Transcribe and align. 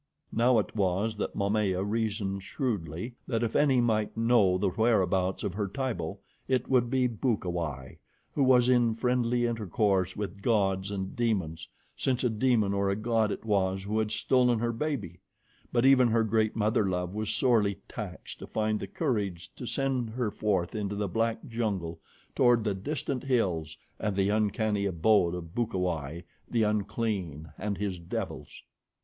Now 0.33 0.57
it 0.57 0.75
was 0.75 1.15
that 1.17 1.35
Momaya 1.35 1.83
reasoned 1.83 2.41
shrewdly 2.41 3.13
that 3.27 3.43
if 3.43 3.55
any 3.55 3.79
might 3.81 4.17
know 4.17 4.57
the 4.57 4.69
whereabouts 4.71 5.43
of 5.43 5.53
her 5.53 5.67
Tibo, 5.67 6.17
it 6.47 6.67
would 6.67 6.89
be 6.89 7.05
Bukawai, 7.07 7.99
who 8.33 8.41
was 8.41 8.67
in 8.67 8.95
friendly 8.95 9.45
intercourse 9.45 10.15
with 10.15 10.41
gods 10.41 10.89
and 10.89 11.15
demons, 11.15 11.67
since 11.95 12.23
a 12.23 12.31
demon 12.31 12.73
or 12.73 12.89
a 12.89 12.95
god 12.95 13.31
it 13.31 13.45
was 13.45 13.83
who 13.83 13.99
had 13.99 14.09
stolen 14.09 14.57
her 14.57 14.71
baby; 14.73 15.19
but 15.71 15.85
even 15.85 16.07
her 16.07 16.23
great 16.23 16.55
mother 16.55 16.89
love 16.89 17.13
was 17.13 17.29
sorely 17.29 17.75
taxed 17.87 18.39
to 18.39 18.47
find 18.47 18.79
the 18.79 18.87
courage 18.87 19.51
to 19.55 19.67
send 19.67 20.09
her 20.09 20.31
forth 20.31 20.73
into 20.73 20.95
the 20.95 21.07
black 21.07 21.45
jungle 21.47 21.99
toward 22.35 22.63
the 22.63 22.73
distant 22.73 23.23
hills 23.23 23.77
and 23.99 24.15
the 24.15 24.29
uncanny 24.29 24.87
abode 24.87 25.35
of 25.35 25.53
Bukawai, 25.53 26.23
the 26.49 26.63
unclean, 26.63 27.51
and 27.59 27.77
his 27.77 27.99
devils. 27.99 28.63